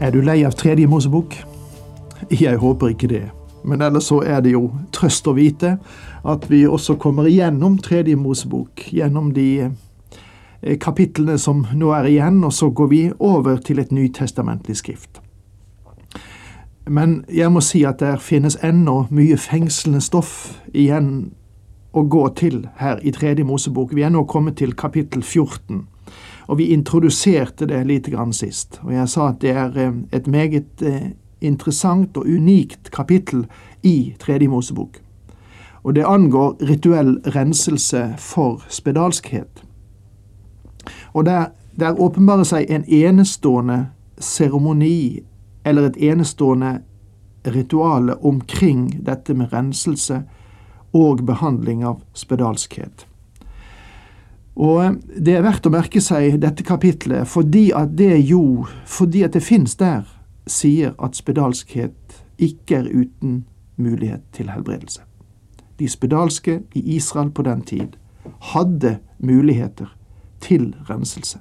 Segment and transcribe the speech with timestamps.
[0.00, 1.34] Er du lei av Tredje Mosebok?
[2.30, 3.24] Jeg håper ikke det.
[3.66, 5.72] Men ellers så er det jo trøst å vite
[6.22, 12.38] at vi også kommer igjennom Tredje Mosebok, gjennom de eh, kapitlene som nå er igjen,
[12.46, 15.18] og så går vi over til et nytestamentlig skrift.
[16.86, 21.32] Men jeg må si at det finnes ennå mye fengslende stoff igjen
[21.90, 23.90] å gå til her i Tredje Mosebok.
[23.98, 25.88] Vi er nå kommet til kapittel 14.
[26.48, 28.80] Og vi introduserte det lite grann sist.
[28.82, 33.44] Og jeg sa at det er eh, et meget eh, interessant og unikt kapittel
[33.82, 34.98] i Tredje Mosebok.
[35.82, 39.62] Og det angår rituell renselse for spedalskhet.
[41.12, 41.46] Og der,
[41.80, 43.86] der åpenbarer seg en enestående
[44.18, 45.20] seremoni,
[45.64, 46.78] eller et enestående
[47.46, 50.22] rituale omkring dette med renselse
[50.92, 53.07] og behandling av spedalskhet.
[54.58, 59.36] Og Det er verdt å merke seg dette kapitlet fordi at det jo, fordi at
[59.36, 60.02] det fins der,
[60.48, 63.44] sier at spedalskhet ikke er uten
[63.76, 65.02] mulighet til helbredelse.
[65.78, 67.94] De spedalske i Israel på den tid
[68.52, 69.92] hadde muligheter
[70.40, 71.38] til renselse.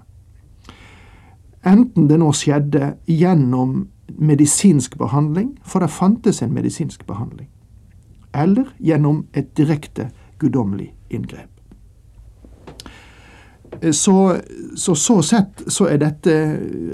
[1.65, 7.49] Enten det nå skjedde gjennom medisinsk behandling, for det fantes en medisinsk behandling,
[8.33, 11.56] eller gjennom et direkte guddommelig inngrep.
[13.91, 14.37] Så,
[14.75, 16.33] så, så sett så er dette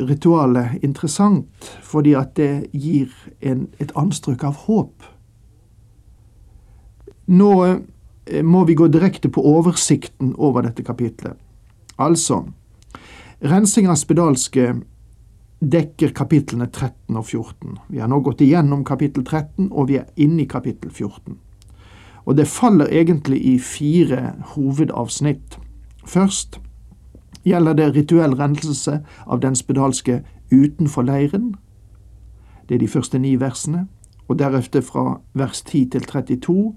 [0.08, 3.12] ritualet interessant, fordi at det gir
[3.42, 5.06] en, et anstrøk av håp.
[7.32, 11.40] Nå eh, må vi gå direkte på oversikten over dette kapitlet.
[12.04, 12.42] Altså,
[13.40, 14.74] rensing av spedalske
[15.64, 17.80] dekker kapitlene 13 og 14.
[17.88, 21.38] Vi har nå gått igjennom kapittel 13, og vi er inne i kapittel 14.
[22.24, 25.58] Og det faller egentlig i fire hovedavsnitt.
[26.08, 26.60] Først
[27.46, 30.22] gjelder det rituell renselse av den spedalske
[30.52, 31.56] utenfor leiren.
[32.70, 33.88] Det er de første ni versene.
[34.28, 36.74] Og deretter fra vers 10 til 32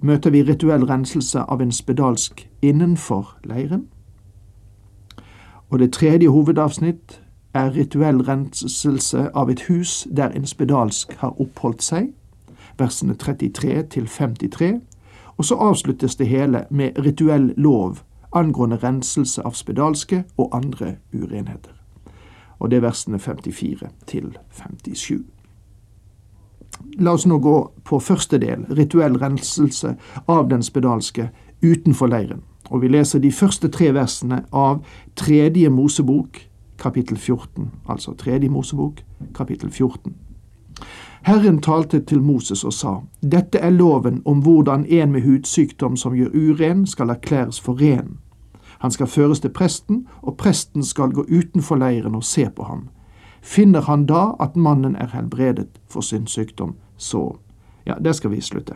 [0.00, 3.86] møter vi rituell renselse av en spedalsk innenfor leiren.
[5.70, 7.20] Og det tredje hovedavsnitt
[7.54, 12.08] er rituell renselse av et hus der en spedalsk har oppholdt seg,
[12.78, 14.80] versene 33 til 53,
[15.36, 21.74] og så avsluttes det hele med rituell lov angående renselse av spedalske og andre urenheter.
[22.58, 25.22] Og det er versene 54 til 57.
[26.98, 29.96] La oss nå gå på første del, rituell renselse
[30.28, 31.28] av den spedalske
[31.62, 32.42] utenfor leiren.
[32.70, 34.82] Og vi leser de første tre versene av
[35.16, 36.38] Tredje Mosebok,
[36.78, 37.70] kapittel 14.
[37.88, 39.02] Altså Tredje Mosebok,
[39.34, 40.14] kapittel 14.
[41.22, 46.16] Herren talte til Moses og sa, Dette er loven om hvordan en med hudsykdom som
[46.18, 48.18] gjør uren, skal erklæres for ren.
[48.82, 52.88] Han skal føres til presten, og presten skal gå utenfor leiren og se på ham.
[53.42, 57.36] Finner han da at mannen er helbredet for sin sykdom, så
[57.86, 58.74] Ja, der skal vi slutte.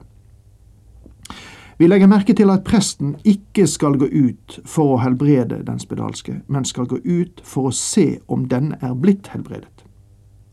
[1.79, 6.41] Vi legger merke til at presten ikke skal gå ut for å helbrede den spedalske,
[6.49, 9.85] men skal gå ut for å se om denne er blitt helbredet.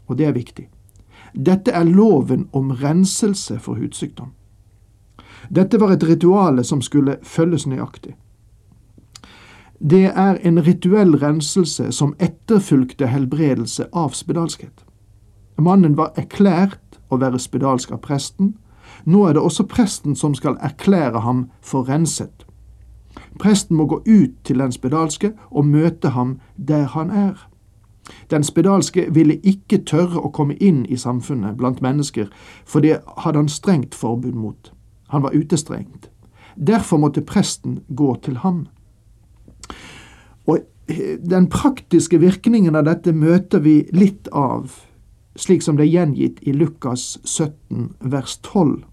[0.07, 0.67] Og det er viktig.
[1.33, 4.33] Dette er loven om renselse for hudsykdom.
[5.49, 8.13] Dette var et rituale som skulle følges nøyaktig.
[9.89, 14.85] Det er en rituell renselse som etterfulgte helbredelse av spedalskhet.
[15.59, 18.53] Mannen var erklært å være spedalsk av presten.
[19.03, 22.45] Nå er det også presten som skal erklære ham for renset.
[23.39, 27.35] Presten må gå ut til den spedalske og møte ham der han er.
[28.31, 32.29] Den spedalske ville ikke tørre å komme inn i samfunnet blant mennesker,
[32.65, 34.71] for det hadde han strengt forbud mot.
[35.11, 36.09] Han var utestrengt.
[36.55, 38.67] Derfor måtte presten gå til ham.
[40.45, 44.71] Og eh, den praktiske virkningen av dette møter vi litt av,
[45.35, 48.83] slik som det er gjengitt i Lukas 17 vers 12.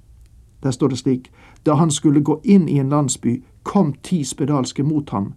[0.62, 1.30] Der står det slik:"
[1.66, 5.34] Da han skulle gå inn i en landsby, kom ti spedalske mot ham.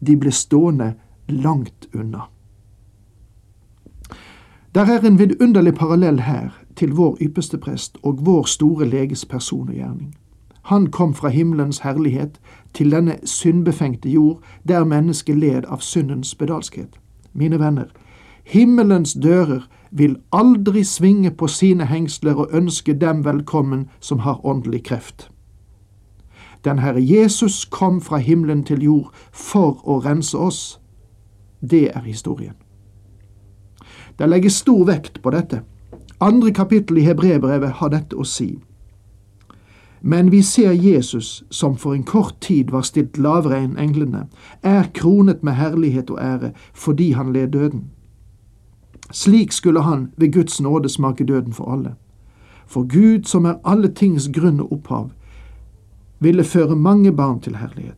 [0.00, 0.94] De ble stående
[1.28, 2.28] langt unna.
[4.74, 9.68] Der er en vidunderlig parallell her til vår ypperste prest og vår store leges person
[9.68, 10.14] og gjerning.
[10.62, 12.40] Han kom fra himmelens herlighet
[12.74, 17.00] til denne syndbefengte jord, der mennesket led av syndens spedalskhet.
[17.32, 17.88] Mine venner,
[18.50, 24.84] Himmelens dører vil aldri svinge på sine hengsler og ønske dem velkommen som har åndelig
[24.84, 25.30] kreft.
[26.64, 30.80] Den Herre Jesus kom fra himmelen til jord for å rense oss.
[31.70, 32.54] Det er historien.
[34.18, 35.62] Det legges stor vekt på dette.
[36.20, 38.58] Andre kapittel i Hebrebrevet har dette å si.
[40.00, 44.26] Men vi ser Jesus, som for en kort tid var stilt lavere enn englene,
[44.62, 47.90] er kronet med herlighet og ære fordi han led døden.
[49.10, 51.94] Slik skulle han ved Guds nåde smake døden for alle.
[52.66, 55.10] For Gud, som er alle tings grunn og opphav,
[56.20, 57.96] ville føre mange barn til herlighet.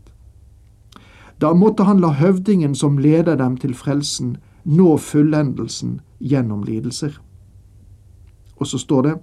[1.40, 7.20] Da måtte han la høvdingen som leder dem til frelsen, nå fullendelsen gjennom lidelser.
[8.56, 9.14] Og så står det,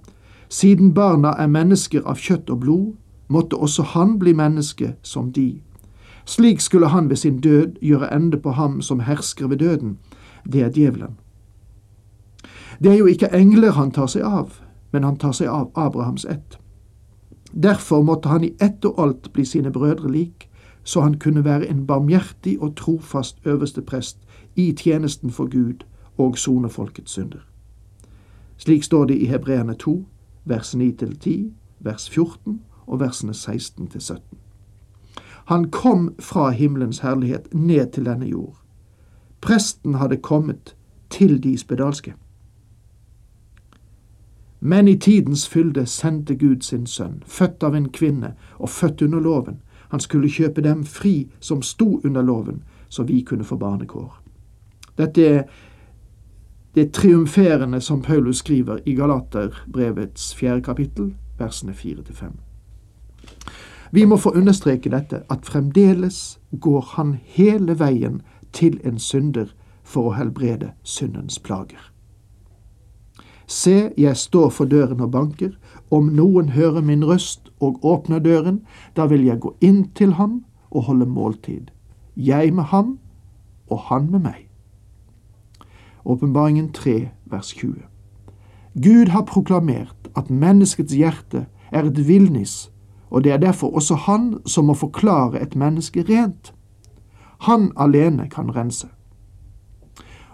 [0.50, 2.86] siden barna er mennesker av kjøtt og blod,
[3.28, 5.62] måtte også han bli menneske som de.
[6.24, 9.98] Slik skulle han ved sin død gjøre ende på ham som hersker ved døden,
[10.52, 11.18] det er djevelen.
[12.82, 14.60] Det er jo ikke engler han tar seg av,
[14.92, 16.58] men han tar seg av Abrahams ett.
[17.52, 20.48] Derfor måtte han i ett og alt bli sine brødre lik,
[20.84, 24.18] så han kunne være en barmhjertig og trofast øverste prest
[24.56, 25.84] i tjenesten for Gud
[26.18, 27.46] og sone folkets synder.
[28.56, 30.06] Slik står det i Hebreerne 2,
[30.44, 31.50] vers 9-10,
[31.80, 34.18] vers 14 og versene 16-17.
[35.44, 38.56] Han kom fra himmelens herlighet ned til denne jord.
[39.40, 40.76] Presten hadde kommet
[41.10, 42.14] til de spedalske.
[44.60, 49.20] Men i tidens fylde sendte Gud sin sønn, født av en kvinne og født under
[49.20, 49.60] loven.
[49.88, 54.22] Han skulle kjøpe dem fri som sto under loven, så vi kunne få barnekår.
[54.98, 55.42] Dette er
[56.74, 62.32] det triumferende som Paulus skriver i Galaterbrevets fjerde kapittel, versene fire til fem.
[63.90, 68.20] Vi må få understreke dette, at fremdeles går han hele veien
[68.52, 69.50] til en synder
[69.82, 71.90] for å helbrede syndens plager.
[73.50, 75.56] Se, jeg står for døren og banker.
[75.90, 78.60] Om noen hører min røst og åpner døren,
[78.96, 81.74] da vil jeg gå inn til ham og holde måltid.
[82.16, 82.98] Jeg med ham
[83.66, 84.49] og han med meg.
[86.04, 87.74] Åpenbaringen 3, vers 20.
[88.74, 92.70] Gud har proklamert at menneskets hjerte er et villnis,
[93.10, 96.54] og det er derfor også han som må forklare et menneske rent.
[97.40, 98.88] Han alene kan rense.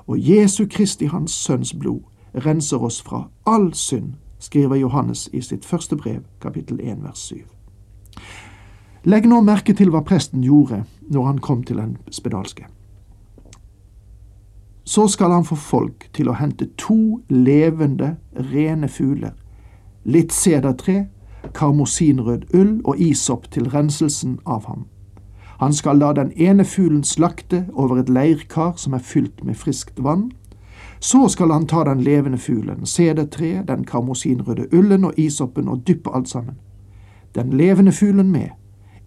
[0.07, 2.01] Og Jesu Kristi, hans sønns blod,
[2.35, 7.37] renser oss fra all synd, skriver Johannes i sitt første brev, kapittel 1, vers 7.
[9.05, 12.67] Legg nå merke til hva presten gjorde når han kom til den spedalske.
[14.87, 18.17] Så skal han få folk til å hente to levende,
[18.53, 19.33] rene fugler,
[20.05, 21.09] litt sedertre,
[21.55, 24.87] karmosinrød ull og isopp til renselsen av ham.
[25.59, 29.99] Han skal la den ene fuglen slakte over et leirkar som er fylt med friskt
[29.99, 30.31] vann.
[31.01, 36.15] Så skal han ta den levende fuglen, sedertreet, den karmosinrøde ullen og isoppen og dyppe
[36.15, 36.55] alt sammen.
[37.35, 38.55] Den levende fuglen med,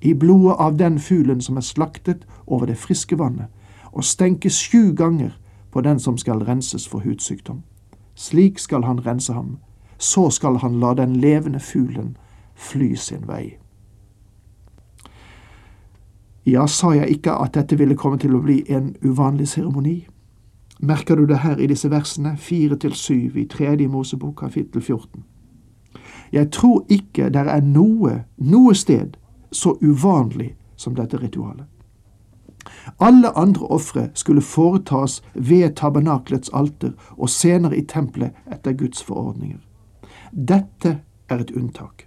[0.02, 3.48] i blodet av den fuglen som er slaktet over det friske vannet,
[3.92, 5.38] og stenke sju ganger
[5.72, 7.64] på den som skal renses for hudsykdom.
[8.16, 9.58] Slik skal han rense ham,
[9.98, 12.18] så skal han la den levende fuglen
[12.56, 13.58] fly sin vei.
[16.46, 20.08] Ja, sa jeg ikke at dette ville komme til å bli en uvanlig seremoni?
[20.80, 25.24] Merker du det her i disse versene, fire til syv i tredje Mosebok kapittel 14?
[26.32, 29.18] Jeg tror ikke det er noe, noe sted,
[29.52, 31.68] så uvanlig som dette ritualet.
[33.00, 39.60] Alle andre ofre skulle foretas ved tabernaklets alter og senere i tempelet etter Guds forordninger.
[40.32, 41.00] Dette
[41.30, 42.06] er et unntak.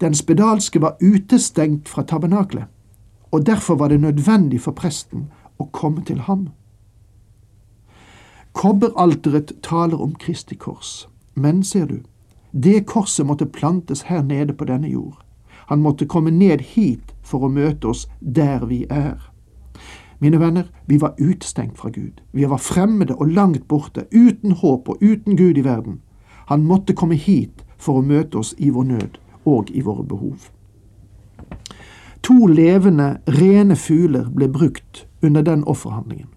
[0.00, 2.64] Den spedalske var utestengt fra tabernaklet,
[3.30, 5.28] og derfor var det nødvendig for presten
[5.58, 6.48] å komme til ham.
[8.52, 12.00] Kobberalteret taler om Kristi kors, men ser du,
[12.52, 15.20] det korset måtte plantes her nede på denne jord.
[15.70, 19.29] Han måtte komme ned hit for å møte oss der vi er.
[20.20, 22.20] Mine venner, vi var utstengt fra Gud.
[22.32, 26.00] Vi var fremmede og langt borte, uten håp og uten Gud i verden.
[26.46, 30.50] Han måtte komme hit for å møte oss i vår nød og i våre behov.
[32.22, 36.28] To levende, rene fugler ble brukt under den offerhandlingen.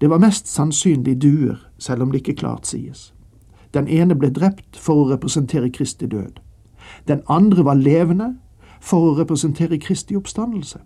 [0.00, 3.12] Det var mest sannsynlig duer, selv om det ikke klart sies.
[3.74, 6.40] Den ene ble drept for å representere Kristi død.
[7.08, 8.32] Den andre var levende
[8.80, 10.80] for å representere Kristi oppstandelse.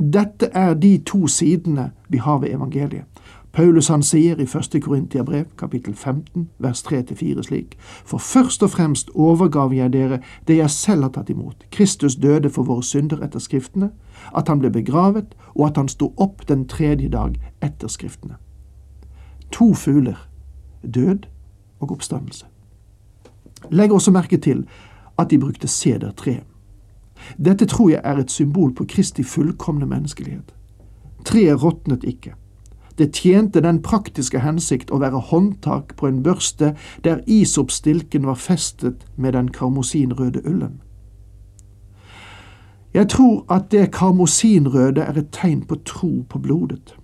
[0.00, 3.04] Dette er de to sidene vi har ved evangeliet.
[3.52, 4.82] Paulus han sier i 1.
[4.82, 10.70] Korintiabrev, kapittel 15, vers 3-4 slik, For først og fremst overgav jeg dere det jeg
[10.70, 11.66] selv har tatt imot.
[11.70, 13.90] Kristus døde for våre synder etter Skriftene,
[14.36, 18.38] at han ble begravet, og at han sto opp den tredje dag etter Skriftene.
[19.50, 20.28] To fugler.
[20.94, 21.26] Død
[21.80, 22.46] og oppstandelse.
[23.70, 24.64] Legg også merke til
[25.18, 26.40] at de brukte sedertre.
[27.38, 30.54] Dette tror jeg er et symbol på Kristi fullkomne menneskelighet.
[31.24, 32.34] Treet råtnet ikke.
[32.98, 36.74] Det tjente den praktiske hensikt å være håndtak på en børste
[37.04, 40.80] der isopstilken var festet med den karmosinrøde ullen.
[42.94, 46.96] Jeg tror at det karmosinrøde er et tegn på tro på blodet.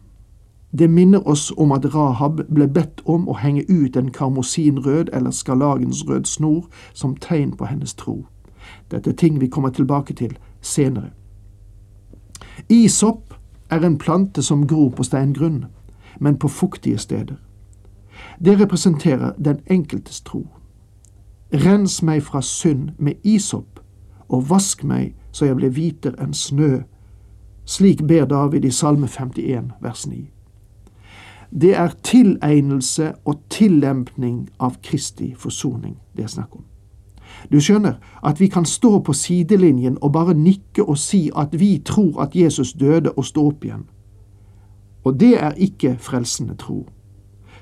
[0.78, 5.30] Det minner oss om at Rahab ble bedt om å henge ut en karmosinrød eller
[5.30, 8.26] skarlagensrød snor som tegn på hennes tro.
[8.90, 11.10] Dette er ting vi kommer tilbake til senere.
[12.68, 13.34] Isopp
[13.70, 15.64] er en plante som gror på steingrunn,
[16.18, 17.36] men på fuktige steder.
[18.44, 20.46] Det representerer den enkeltes tro.
[21.52, 23.80] Rens meg fra synd med isopp,
[24.28, 26.80] og vask meg så jeg blir hviter enn snø.
[27.64, 30.24] Slik ber David i Salme 51, vers 9.
[31.60, 36.64] Det er tilegnelse og tillempning av Kristi forsoning det er snakk om.
[37.52, 41.82] Du skjønner at vi kan stå på sidelinjen og bare nikke og si at vi
[41.84, 43.84] tror at Jesus døde og sto opp igjen.
[45.04, 46.88] Og det er ikke frelsende tro.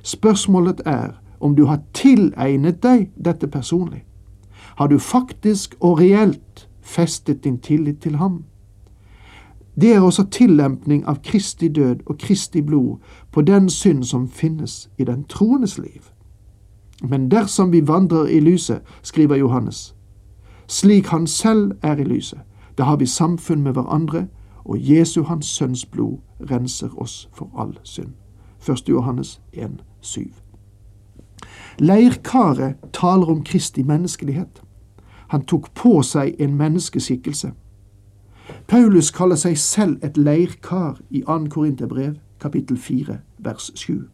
[0.03, 4.05] Spørsmålet er om du har tilegnet deg dette personlig.
[4.77, 8.45] Har du faktisk og reelt festet din tillit til ham?
[9.81, 12.97] Det er også tillempning av Kristi død og Kristi blod
[13.33, 16.14] på den synd som finnes i den troendes liv.
[17.03, 19.95] Men dersom vi vandrer i lyset, skriver Johannes,
[20.67, 22.41] slik han selv er i lyset,
[22.79, 24.27] da har vi samfunn med hverandre,
[24.65, 26.19] og Jesu hans sønns blod
[26.51, 28.13] renser oss for all synd.
[28.69, 28.89] 1.
[28.89, 29.71] Johannes 1,
[30.01, 30.21] 7.
[31.79, 34.63] Leirkaret taler om Kristi menneskelighet.
[35.29, 37.53] Han tok på seg en menneskeskikkelse.
[38.69, 41.39] Paulus kaller seg selv et leirkar i 2.
[41.51, 44.05] Korinterbrev, kapittel 4, vers 7.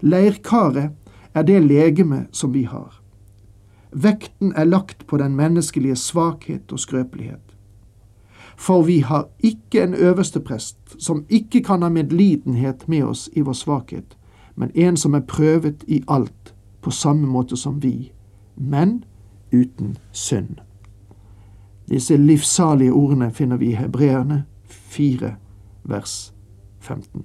[0.00, 0.90] Leirkaret
[1.34, 3.02] er det legeme som vi har.
[3.92, 7.56] Vekten er lagt på den menneskelige svakhet og skrøpelighet.
[8.56, 13.40] For vi har ikke en øverste prest som ikke kan ha medlidenhet med oss i
[13.40, 14.16] vår svakhet,
[14.56, 18.12] men en som er prøvet i alt på samme måte som vi,
[18.56, 19.04] men
[19.52, 20.60] uten synd.
[21.88, 25.34] Disse livssalige ordene finner vi i Hebreerne 4,
[25.84, 26.34] vers
[26.80, 27.24] 15.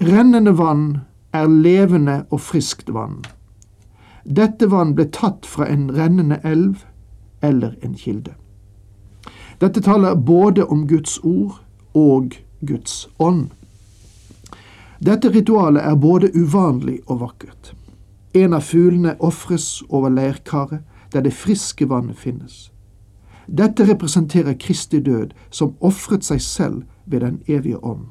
[0.00, 0.98] Rennende vann
[1.34, 3.20] er levende og friskt vann.
[4.24, 6.84] Dette vann ble tatt fra en rennende elv
[7.44, 8.32] eller en kilde.
[9.60, 11.60] Dette taler både om Guds ord
[11.94, 12.34] og
[12.66, 13.50] Guds ånd.
[15.04, 17.74] Dette ritualet er både uvanlig og vakkert.
[18.34, 20.80] En av fuglene ofres over leirkaret,
[21.12, 22.70] der det friske vannet finnes.
[23.46, 28.08] Dette representerer Kristi død, som ofret seg selv ved Den evige ånd.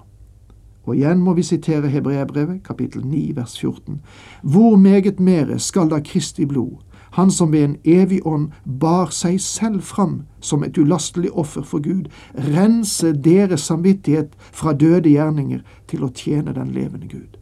[0.84, 4.02] Og igjen må vi sitere Hebreabrevet, kapittel 9, vers 14.
[4.42, 6.82] Hvor meget mere skal da Kristi blod,
[7.14, 8.50] han som ved en evig ånd
[8.80, 15.10] bar seg selv fram som et ulastelig offer for Gud, rense deres samvittighet fra døde
[15.10, 17.38] gjerninger til å tjene den levende Gud.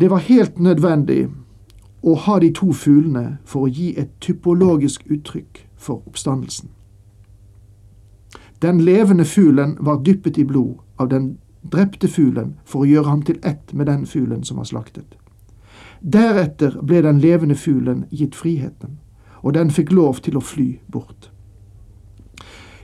[0.00, 1.28] Det var helt nødvendig
[2.02, 6.68] å ha de to fuglene for å gi et typologisk uttrykk for oppstandelsen.
[8.62, 13.22] Den levende fuglen var dyppet i blod av den drepte fuglen for å gjøre ham
[13.24, 15.16] til ett med den fuglen som var slaktet.
[16.00, 18.98] Deretter ble den levende fuglen gitt friheten,
[19.40, 21.30] og den fikk lov til å fly bort.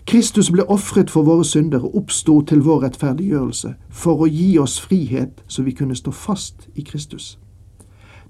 [0.06, 4.78] Kristus ble ofret for våre synder og oppsto til vår rettferdiggjørelse, for å gi oss
[4.80, 7.38] frihet så vi kunne stå fast i Kristus.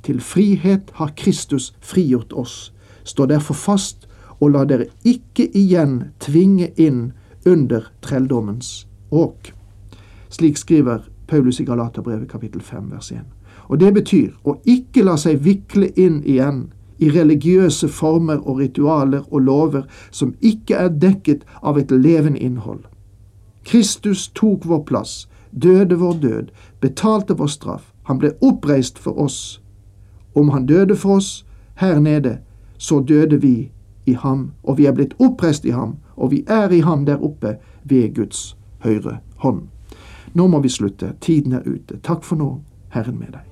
[0.03, 2.73] Til frihet har Kristus frigjort oss.
[3.05, 4.09] Stå derfor fast,
[4.41, 7.13] og la dere ikke igjen tvinge inn
[7.47, 9.53] under trelldommens åk.
[10.29, 13.19] Slik skriver Paulus i Galaterbrevet kapittel 5 vers 1.
[13.69, 16.67] Og det betyr å ikke la seg vikle inn igjen
[16.99, 22.87] i religiøse former og ritualer og lover som ikke er dekket av et levende innhold.
[23.67, 26.51] Kristus tok vår plass, døde vår død,
[26.81, 27.93] betalte vår straff.
[28.07, 29.61] Han ble oppreist for oss.
[30.35, 31.45] Om han døde for oss
[31.83, 32.39] her nede,
[32.79, 33.71] så døde vi
[34.07, 37.23] i ham, og vi er blitt oppreist i ham, og vi er i ham der
[37.23, 39.67] oppe ved Guds høyre hånd.
[40.35, 41.15] Nå må vi slutte.
[41.21, 42.01] Tiden er ute.
[42.03, 42.61] Takk for nå.
[42.93, 43.45] Herren med deg.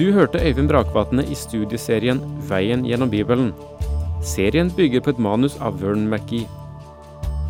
[0.00, 3.52] Du hørte Øyvind Brakvatne i studieserien Veien gjennom Bibelen.
[4.24, 6.48] Serien bygger på et manus av Vern McGee.